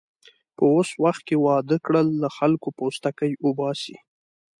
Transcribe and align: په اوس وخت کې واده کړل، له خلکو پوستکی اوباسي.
په 0.55 0.63
اوس 0.73 0.89
وخت 1.03 1.21
کې 1.27 1.35
واده 1.45 1.77
کړل، 1.85 2.07
له 2.21 2.29
خلکو 2.37 2.67
پوستکی 2.77 3.31
اوباسي. 3.45 3.97